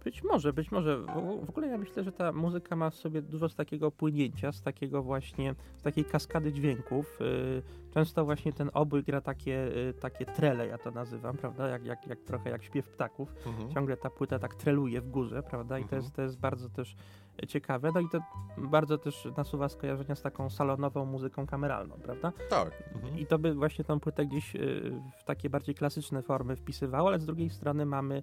[0.04, 0.98] Być może, być może.
[1.44, 4.62] W, ogóle ja myślę, że ta muzyka ma w sobie dużo z takiego płynięcia, z
[4.62, 7.18] takiego właśnie, z takiej kaskady dźwięków.
[7.20, 7.62] Y,
[7.94, 11.68] często właśnie ten obój gra takie, y, takie trele, ja to nazywam, prawda?
[11.68, 13.35] Jak, jak, jak trochę jak śpiew ptaków.
[13.46, 13.70] Mhm.
[13.70, 15.78] Ciągle ta płyta tak treluje w górze, prawda?
[15.78, 16.02] I to, Mhm.
[16.02, 16.96] jest, to jest bardzo też
[17.48, 17.90] ciekawe.
[17.94, 18.18] No i to
[18.59, 22.33] bardzo też nasuwa skojarzenia z taką salonową muzyką kameralną, prawda?
[22.50, 22.83] Tak.
[22.94, 23.18] Mhm.
[23.18, 27.18] I to by właśnie tą płytę gdzieś y, w takie bardziej klasyczne formy wpisywało, ale
[27.18, 28.22] z drugiej strony mamy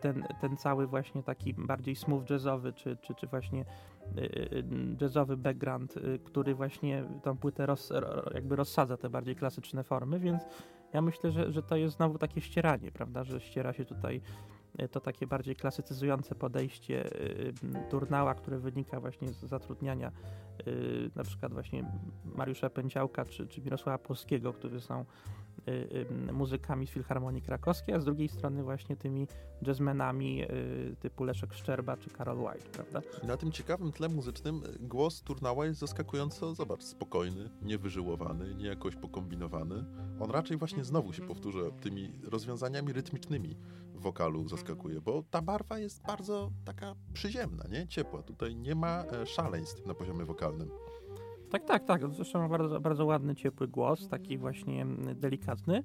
[0.00, 4.64] ten, ten cały właśnie taki bardziej smooth jazzowy, czy, czy, czy właśnie y, y,
[5.00, 10.20] jazzowy background, y, który właśnie tą płytę roz, ro- jakby rozsadza te bardziej klasyczne formy,
[10.20, 10.42] więc
[10.92, 14.20] ja myślę, że, że to jest znowu takie ścieranie, prawda, że ściera się tutaj
[14.82, 17.54] y, to takie bardziej klasycyzujące podejście y,
[17.90, 20.12] Turnała, które wynika właśnie z zatrudniania
[20.66, 21.84] y, na przykład właśnie
[22.24, 25.45] Mariusza Pędziałka czy, czy Mirosława Polskiego, którzy są y, y,
[26.32, 29.26] muzykami z Filharmonii Krakowskiej, a z drugiej strony właśnie tymi
[29.62, 33.02] jazzmenami y, typu Leszek Szczerba czy Karol White, prawda?
[33.22, 39.84] Na tym ciekawym tle muzycznym głos Turnała jest zaskakująco, zobacz, spokojny, niewyżyłowany, nie jakoś pokombinowany.
[40.20, 43.56] On raczej właśnie znowu się powtórzę, tymi rozwiązaniami rytmicznymi
[43.94, 47.88] wokalu zaskakuje, bo ta barwa jest bardzo taka przyziemna, nie?
[47.88, 48.22] Ciepła.
[48.22, 50.70] Tutaj nie ma e, szaleństw na poziomie wokalnym.
[51.50, 52.14] Tak, tak, tak.
[52.14, 55.82] Zresztą ma bardzo, bardzo ładny, ciepły głos, taki właśnie mm, delikatny.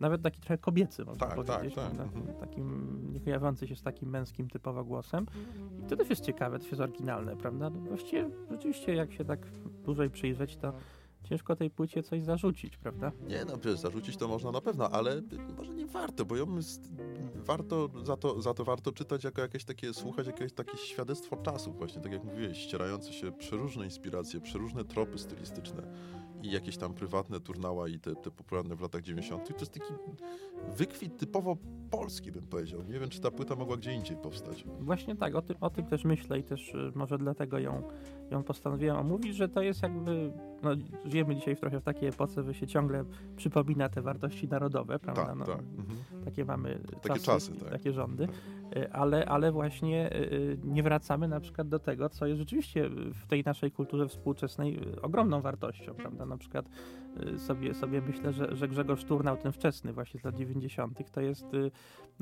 [0.00, 1.74] Nawet taki trochę kobiecy, można Tak, powiedzieć.
[1.74, 2.18] tak, tak, prawda?
[2.18, 2.36] mhm.
[2.36, 5.26] Takim nie kojarzący się z takim męskim typowo głosem.
[5.80, 7.70] I to też jest ciekawe, to jest oryginalne, prawda?
[7.70, 9.46] No właściwie rzeczywiście, jak się tak
[9.84, 10.72] dłużej przyjrzeć, to
[11.24, 13.12] ciężko tej płycie coś zarzucić, prawda?
[13.28, 15.22] Nie no, przecież zarzucić to można na pewno, ale
[15.56, 16.46] może nie warto, bo ją
[17.34, 21.78] warto, za to, za to warto czytać jako jakieś takie, słuchać jakieś takie świadectwo czasów
[21.78, 25.82] właśnie, tak jak mówiłeś, ścierające się przeróżne inspiracje, przeróżne tropy stylistyczne
[26.42, 29.48] i jakieś tam prywatne turnała i te, te popularne w latach 90.
[29.48, 29.92] To jest taki
[30.76, 31.56] wykwit typowo
[31.90, 32.82] polski, bym powiedział.
[32.82, 34.64] Nie wiem, czy ta płyta mogła gdzie indziej powstać.
[34.80, 37.82] Właśnie tak, o tym, o tym też myślę i też y, może dlatego ją,
[38.30, 40.70] ją postanowiłem omówić, że to jest jakby, no
[41.04, 43.04] żyjemy dzisiaj w trochę w takiej epoce, że się ciągle
[43.36, 45.26] przypomina te wartości narodowe, prawda?
[45.26, 45.58] Tak, no, tak.
[45.58, 46.24] Mhm.
[46.24, 47.70] Takie mamy Takie czasy, tak.
[47.70, 48.61] takie rządy, Y,
[48.92, 53.42] ale, ale właśnie y, nie wracamy na przykład do tego, co jest rzeczywiście w tej
[53.44, 56.26] naszej kulturze współczesnej ogromną wartością, prawda?
[56.26, 56.66] Na przykład
[57.38, 61.54] sobie, sobie myślę, że, że Grzegorz Turnał, ten wczesny właśnie z lat 90., to jest
[61.54, 61.70] y,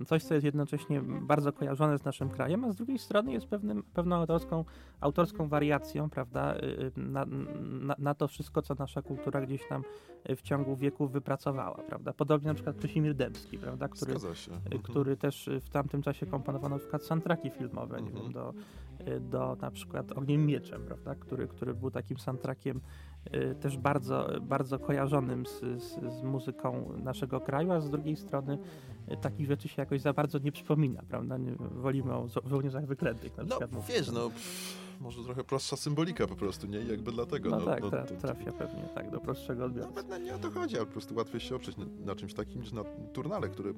[0.06, 3.82] coś, co jest jednocześnie bardzo kojarzone z naszym krajem, a z drugiej strony jest pewnym,
[3.82, 4.64] pewną autorską,
[5.00, 7.26] autorską wariacją, prawda, y, y, na,
[7.60, 9.82] na, na to wszystko, co nasza kultura gdzieś tam
[10.30, 12.12] y, w ciągu wieków wypracowała, prawda?
[12.12, 14.16] Podobnie na przykład Krzysimir Dębski, prawda, który y,
[14.64, 14.82] Mhm.
[14.82, 18.24] który też y, w tamtym czasie komponowano na przykład soundtracki filmowe, nie Mhm.
[18.24, 18.54] wiem, do,
[19.08, 22.80] y, do na przykład Ogniem Mieczem, prawda, który, który był takim soundtrackiem y,
[23.60, 28.58] też bardzo, bardzo kojarzonym z, z, z muzyką naszego kraju, a z drugiej strony
[29.12, 33.36] y, takich rzeczy się jakoś za bardzo nie przypomina, prawda, nie, wolimy o żołnierzach wyklętych
[33.36, 33.88] na No przykład mówić.
[33.90, 36.80] wiesz, no pff, może trochę prostsza symbolika po prostu, nie?
[36.80, 37.50] I Jakby dlatego.
[37.50, 39.88] No, tak, no, tra, trafia pewnie tak do prostszego odbiorcy.
[39.94, 42.34] Nawet na- nie o to chodzi, ale po prostu łatwiej się oprzeć na, na czymś
[42.34, 43.72] takim niż na turnale, które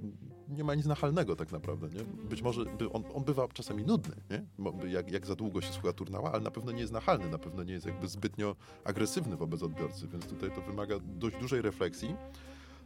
[0.48, 2.04] nie ma nic nachalnego tak naprawdę, nie?
[2.28, 4.44] Być może by on, on bywa czasami nudny, nie?
[4.90, 7.62] Jak, jak za długo się słucha turnała, ale na pewno nie jest nachalny, na pewno
[7.62, 12.14] nie jest jakby zbytnio agresywny wobec odbiorcy, więc tutaj to wymaga dość dużej refleksji,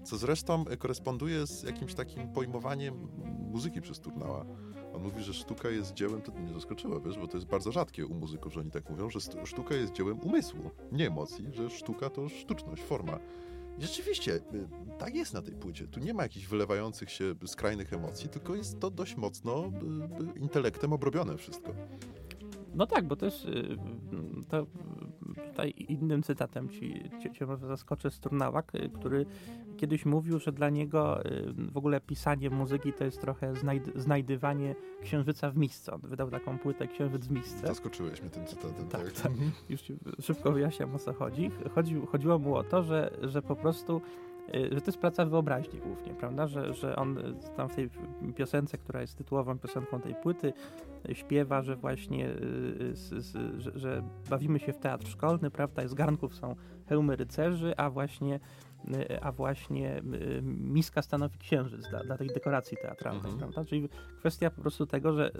[0.04, 3.08] co zresztą koresponduje z jakimś takim pojmowaniem
[3.52, 4.44] muzyki przez turnała.
[4.96, 8.06] On mówi, że sztuka jest dziełem, to mnie zaskoczyło, wiesz, bo to jest bardzo rzadkie
[8.06, 12.10] u muzyków, że oni tak mówią, że sztuka jest dziełem umysłu, nie emocji, że sztuka
[12.10, 13.18] to sztuczność, forma.
[13.78, 15.86] I Rzeczywiście, y, tak jest na tej płycie.
[15.86, 20.38] Tu nie ma jakichś wylewających się skrajnych emocji, tylko jest to dość mocno y, y,
[20.38, 21.72] intelektem obrobione wszystko.
[22.74, 23.46] No tak, bo też
[24.48, 24.66] to
[25.56, 28.08] tutaj innym cytatem ci, cię, cię może zaskoczę
[28.74, 29.26] y, który
[29.76, 34.74] kiedyś mówił, że dla niego y, w ogóle pisanie muzyki to jest trochę znajd znajdywanie
[35.02, 35.92] księżyca w misce.
[35.92, 37.66] On wydał taką płytę Księżyc w misce.
[37.66, 39.22] Zaskoczyłeś mnie tym cytatem, Tak, tak?
[39.22, 39.32] tak.
[39.68, 39.80] Już
[40.20, 41.50] szybko wyjaśniam o co chodzi.
[41.74, 44.00] chodzi chodziło mu o to, że, że po prostu
[44.54, 46.46] y, że to jest praca wyobraźni głównie, prawda?
[46.46, 47.90] Że, że on y, tam w tej
[48.36, 50.52] piosence, która jest tytułową piosenką tej płyty,
[51.12, 52.28] śpiewa, że właśnie
[52.92, 55.88] z, z, że, że bawimy się w teatr szkolny, prawda?
[55.88, 56.54] Z garnków są
[56.88, 58.40] hełmy rycerzy, a właśnie
[59.20, 63.38] a właśnie y, miska stanowi księżyc dla, dla tej dekoracji teatralnej, Mhm.
[63.38, 63.64] prawda?
[63.70, 65.30] Czyli kwestia po prostu tego, że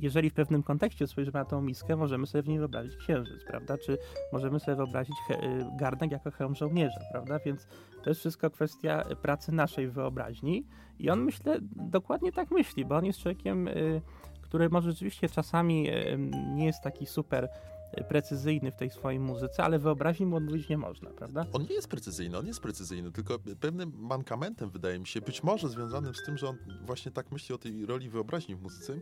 [0.00, 3.78] jeżeli w pewnym kontekście spojrzymy na tą miskę, możemy sobie w niej wyobrazić księżyc, prawda?
[3.78, 3.98] Czy
[4.32, 5.34] możemy sobie wyobrazić y,
[5.78, 7.38] garnek jako hełm żołnierza, prawda?
[7.38, 7.66] Więc
[8.02, 10.66] to jest wszystko kwestia y, pracy naszej wyobraźni
[10.98, 14.00] i on myślę, dokładnie tak myśli, bo on jest człowiekiem, y,
[14.42, 16.18] który może rzeczywiście czasami y,
[16.54, 17.48] nie jest taki super y,
[18.08, 21.46] precyzyjny w tej swojej muzyce, ale wyobraźni mu odmówić nie można, prawda?
[21.52, 25.68] On nie jest precyzyjny, on jest precyzyjny, tylko pewnym mankamentem wydaje mi się, być może
[25.68, 29.00] związanym z tym, że on właśnie tak myśli o tej roli wyobraźni w muzyce,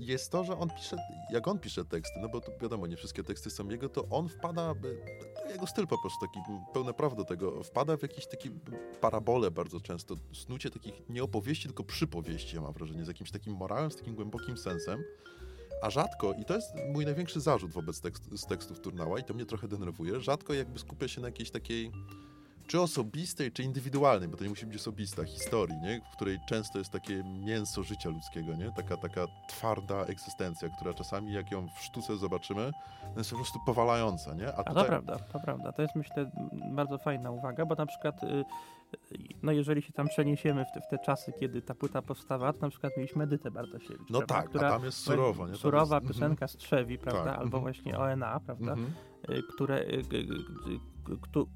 [0.00, 0.96] jest to, że on pisze,
[1.30, 4.74] jak on pisze teksty, no bo wiadomo, nie wszystkie teksty są jego, to on wpada,
[5.34, 6.40] to jego styl po prostu taki,
[6.72, 8.50] pełne praw do tego, wpada w jakieś takie
[9.00, 13.54] parabole bardzo często, snucie takich nie opowieści, tylko przypowieści, ja mam wrażenie, z jakimś takim
[13.54, 15.04] morałem, z takim głębokim sensem,
[15.82, 19.34] a rzadko, i to jest mój największy zarzut wobec tekst, z tekstów Turnała i to
[19.34, 21.92] mnie trochę denerwuje, rzadko jakby skupia się na jakiejś takiej
[22.70, 26.00] czy osobistej, czy indywidualnej, bo to nie musi być osobista, historii, nie?
[26.12, 28.72] w której często jest takie mięso życia ludzkiego, nie?
[28.76, 32.70] Taka, taka twarda egzystencja, która czasami, jak ją w sztuce zobaczymy,
[33.16, 34.34] jest po prostu powalająca.
[34.34, 34.48] Nie?
[34.48, 34.64] A, tutaj...
[34.66, 35.72] A to prawda, to prawda.
[35.72, 38.44] To jest myślę bardzo fajna uwaga, bo na przykład y,
[39.42, 42.58] no jeżeli się tam przeniesiemy w te, w te, czasy, kiedy ta płyta powstawała, to
[42.60, 44.10] na przykład mieliśmy Edytę Bartosiewicz.
[44.10, 45.48] No prawda, tak, która, a tam jest surowo.
[45.48, 45.54] Nie?
[45.54, 49.42] Surowa jest, piosenka z Trzewi, prawda, tak, albo mm właśnie ONA, prawda, mm -hmm.
[49.54, 50.02] które y,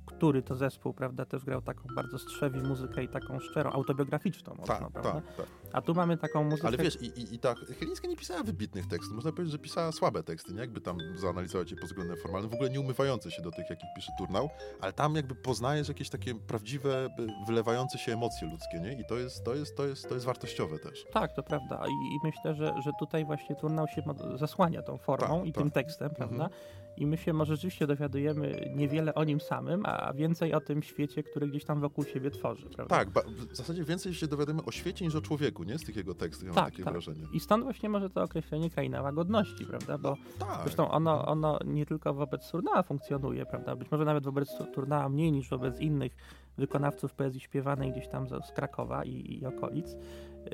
[0.06, 4.74] który to zespół, prawda, też grał taką bardzo strzewi muzykę i taką szczerą, autobiograficzną mocno,
[4.74, 5.12] tak, prawda?
[5.12, 5.46] Tak, tak.
[5.72, 6.68] A tu mamy taką muzykę...
[6.68, 9.92] Ale wiesz, i, i, i ta Chylińska nie pisała wybitnych tekstów, można powiedzieć, że pisała
[9.92, 10.60] słabe teksty, nie?
[10.60, 13.88] Jakby tam zanalizować je pod względem formalnym, w ogóle nie umywające się do tych, jakich
[13.96, 17.08] pisze Turnał, ale tam jakby poznajesz jakieś takie prawdziwe,
[17.46, 18.92] wylewające się emocje ludzkie, nie?
[18.92, 21.04] I to jest, to jest, to jest, to jest wartościowe też.
[21.12, 21.82] Tak, to prawda.
[21.86, 24.02] I, i myślę, że, że tutaj właśnie Turnał się
[24.34, 25.62] zasłania tą formą tak, i tak.
[25.62, 26.44] tym tekstem, prawda?
[26.44, 30.82] Mhm i my się może rzeczywiście dowiadujemy niewiele o nim samym, a więcej o tym
[30.82, 32.66] świecie, który gdzieś tam wokół siebie tworzy.
[32.70, 32.96] Prawda?
[32.96, 33.08] Tak,
[33.52, 35.78] w zasadzie więcej się dowiadujemy o świecie niż o człowieku, nie?
[35.78, 36.92] Z tych jego tekstów, tak, mam takie tak.
[36.92, 37.26] wrażenie.
[37.32, 39.98] I stąd właśnie może to określenie kraina łagodności, prawda?
[39.98, 40.60] Bo no, tak.
[40.62, 43.76] zresztą ono, ono nie tylko wobec Surnała funkcjonuje, prawda?
[43.76, 46.16] Być może nawet wobec Turnała mniej niż wobec innych
[46.58, 49.96] wykonawców poezji śpiewanej gdzieś tam z Krakowa i, i okolic.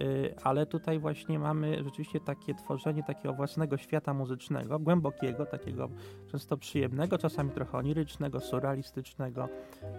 [0.00, 5.88] Y, ale tutaj właśnie mamy rzeczywiście takie tworzenie takiego własnego świata muzycznego, głębokiego, takiego
[6.30, 9.48] często przyjemnego, czasami trochę onirycznego, surrealistycznego,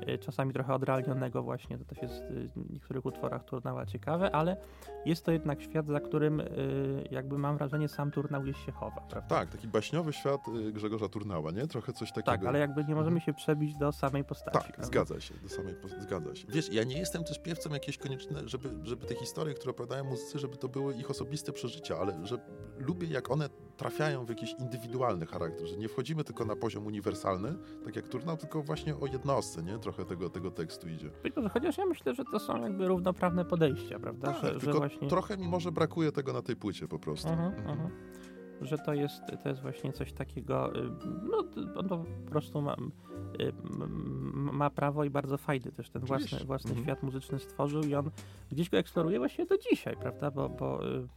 [0.10, 2.24] y, czasami trochę odrealnionego właśnie, to też jest
[2.56, 4.58] w niektórych utworach Turnała ciekawe, ale
[5.06, 9.02] jest to jednak świat, za którym y, jakby mam wrażenie sam Turnał gdzieś się chowa,
[9.10, 9.36] prawda?
[9.36, 11.68] Tak, taki baśniowy świat Grzegorza Turnała, nie?
[11.68, 12.32] Trochę coś takiego.
[12.32, 14.58] Tak, ale jakby nie możemy się przebić do samej postaci.
[14.58, 14.86] Tak, prawda?
[14.86, 16.48] zgadza się, do samej postaci, zgadza się.
[16.50, 20.40] Wiesz, ja nie jestem też piewcą jakieś konieczne, żeby, żeby te historie, które opowiadają muzycy,
[20.40, 22.38] żeby to były ich osobiste przeżycia, ale że
[22.78, 27.56] lubię, jak one trafiają w jakiś indywidualny charakter, że nie wchodzimy tylko na poziom uniwersalny,
[27.86, 29.78] tak jak Turnał, tylko właśnie o jednostce, nie?
[29.80, 31.12] Trochę tego, tego tekstu idzie.
[31.54, 34.34] chociaż ja myślę, że to są jakby równoprawne podejścia, prawda?
[34.34, 35.08] Tak, że, tylko że właśnie...
[35.08, 37.30] trochę mi może brakuje tego na tej płycie po prostu.
[37.30, 37.90] -huh, uh -huh
[38.62, 40.90] że to jest, to jest właśnie coś takiego, y,
[41.24, 41.38] no
[41.76, 42.76] on po prostu ma,
[43.40, 43.54] y,
[44.34, 46.86] ma prawo i bardzo fajny też ten własny, własny mhm.
[46.86, 48.12] świat muzyczny stworzył i on
[48.52, 51.08] gdzieś go eksploruje właśnie do dzisiaj, prawda, bo, bo y,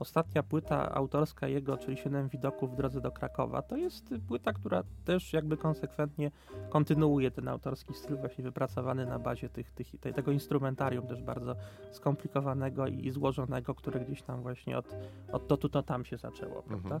[0.00, 4.82] Ostatnia płyta autorska jego, czyli Siedem Widoków w drodze do Krakowa, to jest płyta, która
[5.04, 6.30] też jakby konsekwentnie
[6.68, 11.56] kontynuuje ten autorski styl właśnie wypracowany na bazie tych, tych, tego instrumentarium też bardzo
[11.92, 14.96] skomplikowanego i złożonego, które gdzieś tam właśnie od,
[15.32, 16.80] od to tu, to tam się zaczęło, mhm.
[16.80, 17.00] prawda?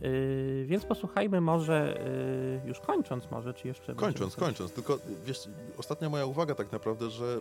[0.00, 1.98] Yy, więc posłuchajmy może,
[2.62, 3.94] yy, już kończąc może, czy jeszcze...
[3.94, 7.40] Kończąc, kończąc, tylko wiesz, ostatnia moja uwaga tak naprawdę, że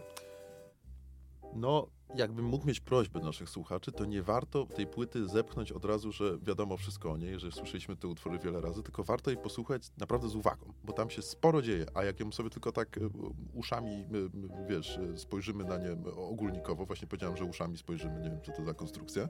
[1.56, 6.12] no jakbym mógł mieć prośbę naszych słuchaczy, to nie warto tej płyty zepchnąć od razu,
[6.12, 9.92] że wiadomo wszystko o niej, że słyszeliśmy te utwory wiele razy, tylko warto jej posłuchać
[9.98, 13.02] naprawdę z uwagą, bo tam się sporo dzieje, a jak ją sobie tylko tak e,
[13.54, 14.06] uszami, e,
[14.70, 18.66] wiesz, e, spojrzymy na nie ogólnikowo, właśnie powiedziałem, że uszami spojrzymy, nie wiem, co to
[18.66, 19.28] za konstrukcja,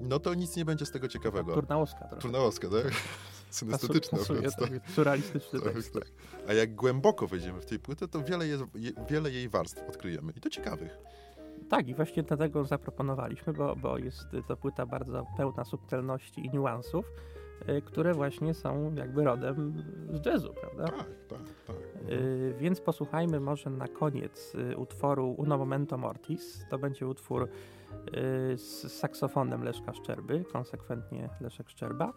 [0.00, 1.54] no to nic nie będzie z tego ciekawego.
[1.54, 2.22] Turnałowska trochę.
[2.22, 2.92] Turnałowska, tak?
[3.50, 4.18] Synestetyczna.
[4.18, 5.94] Pasuje, tak, surrealistyczny tak, tekst.
[5.94, 6.12] Tak.
[6.48, 8.62] A jak głęboko wejdziemy w tej płytę, to wiele, jest,
[9.10, 10.98] wiele jej warstw odkryjemy i to ciekawych.
[11.72, 17.12] Tak, i właśnie dlatego zaproponowaliśmy, bo, bo jest to płyta bardzo pełna subtelności i niuansów,
[17.68, 19.82] y, które właśnie są jakby rodem
[20.12, 20.84] z jazzu, prawda?
[20.84, 21.76] Tak, tak, tak.
[22.10, 26.64] Y, więc posłuchajmy może na koniec y, utworu Uno Momento Mortis.
[26.70, 27.48] To będzie utwór
[28.56, 32.12] z saksofonem Leszka Szczerby, konsekwentnie Leszek Szczerba.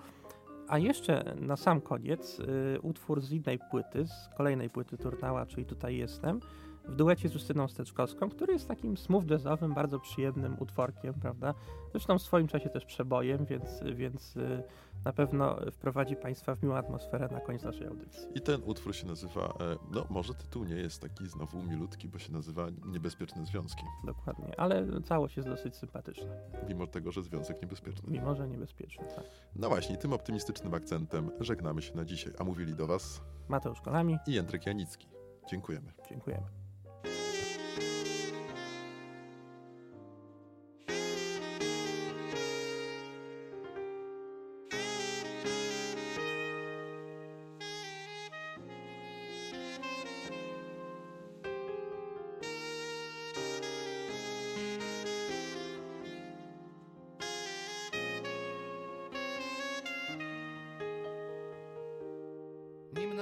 [0.67, 2.41] A jeszcze na sam koniec
[2.81, 6.39] utwór z innej płyty, z kolejnej płyty Turnała, czyli Tutaj Jestem,
[6.87, 11.53] w duecie z Justyną Steczkowską, który jest takim smooth jazzowym, bardzo przyjemnym utworkiem, prawda?
[11.91, 14.63] Zresztą w swoim czasie też przebojem, więc, więc y,
[15.05, 18.27] na pewno wprowadzi Państwa w miłą atmosferę na koniec naszej audycji.
[18.35, 22.19] I ten utwór się nazywa, e, no może tytuł nie jest taki znowu milutki, bo
[22.19, 23.83] się nazywa Niebezpieczne Związki.
[24.05, 26.31] Dokładnie, ale całość jest dosyć sympatyczna.
[26.67, 28.11] Mimo tego, że związek niebezpieczny.
[28.11, 29.25] Mimo, że niebezpieczny, tak.
[29.55, 34.17] No właśnie, tym optymistycznym akcentem żegnamy się na dzisiaj, a mówili do Was Mateusz Kolami
[34.27, 35.07] i Jędrek Janicki.
[35.49, 35.93] Dziękujemy.
[36.09, 36.64] Dziękujemy.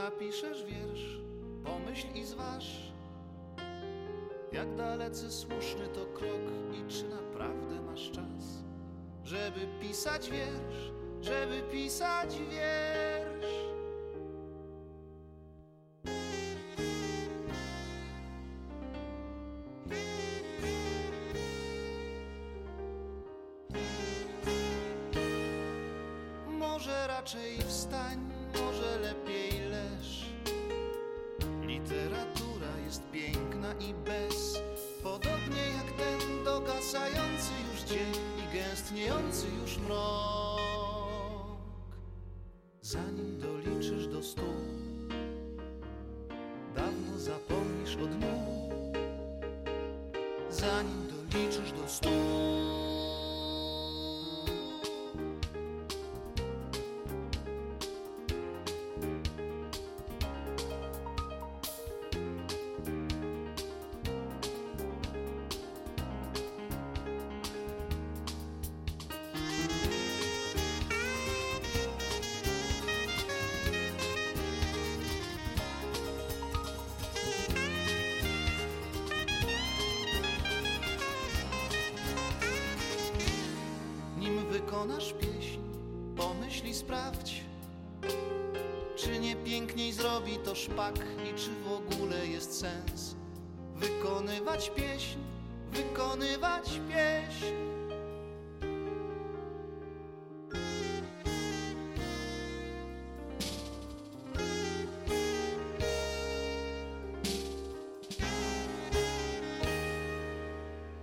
[0.04, 1.20] Napiszesz wiersz,
[1.64, 2.94] pomyśl i zważ,
[4.52, 6.42] jak dalece słuszny to krok
[6.74, 8.64] i czy naprawdę masz czas,
[9.24, 10.92] żeby pisać wiersz,
[11.22, 13.54] żeby pisać wiersz.
[26.48, 28.18] Może raczej wstań,
[28.54, 29.23] może lepiej
[51.88, 52.33] stor
[84.84, 85.60] wykonasz pieśń,
[86.18, 87.42] pomyśl i sprawdź,
[88.96, 90.96] czy nie piękniej zrobi to szpak
[91.30, 93.16] i czy w ogóle jest sens
[93.76, 95.20] wykonywać pieśń,
[95.72, 97.46] wykonywać pieśń.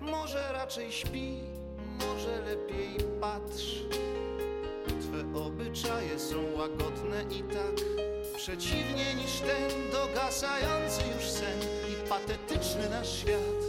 [0.00, 1.49] Może raczej śpi,
[2.46, 3.84] lepiej patrz.
[5.00, 7.86] Twe obyczaje są łagodne i tak
[8.36, 11.60] przeciwnie niż ten dogasający już sen
[11.92, 13.59] i patetyczny nasz świat.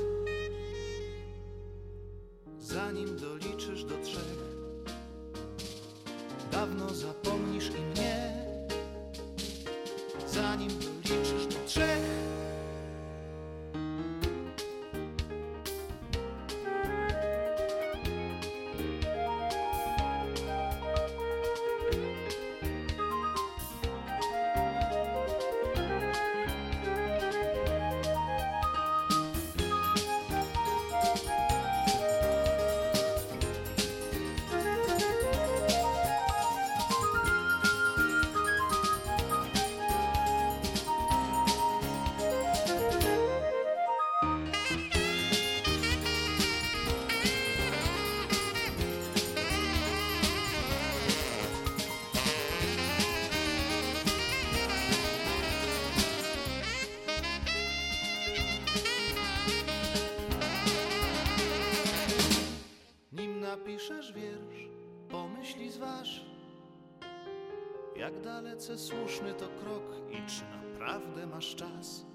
[68.44, 72.06] Dalece słuszny to krok i czy naprawdę masz czas,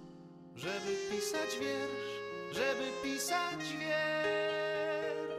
[0.54, 2.20] żeby pisać wiersz,
[2.52, 5.36] żeby pisać wiersz.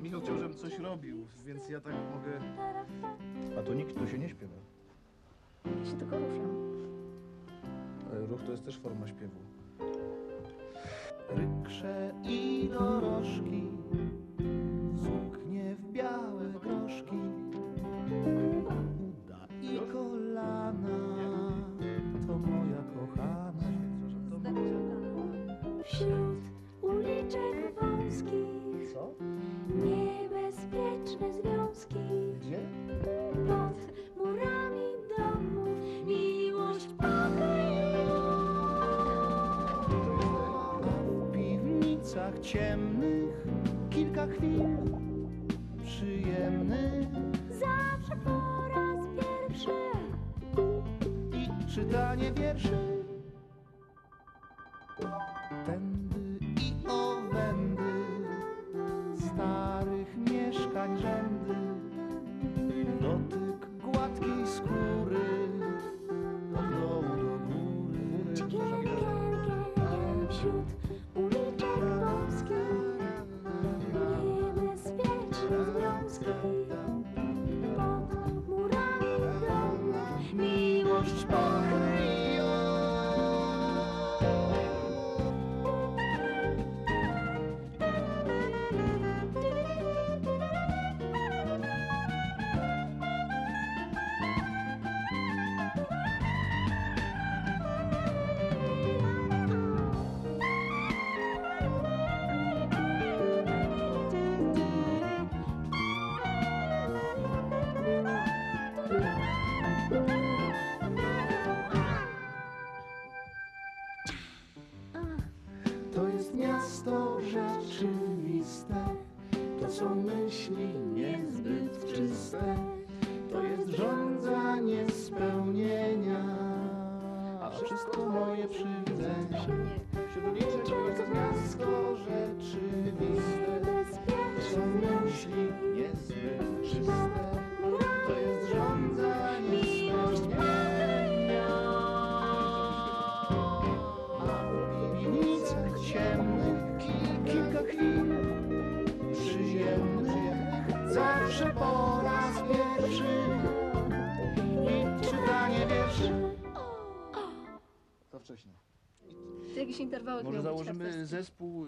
[0.00, 2.40] Michał chciał, żebym coś robił, więc ja tak mogę...
[3.58, 4.56] A to nikt tu się nie śpiewa.
[5.64, 6.56] Ja się tylko ruszam.
[8.10, 9.40] Ale Ruch to jest też forma śpiewu.
[11.28, 13.66] Rykrze i dorożki,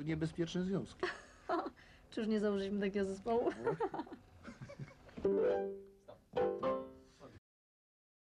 [0.08, 1.06] Niebezpieczne Związki.
[2.10, 3.50] Czyż nie założyliśmy takiego zespołu?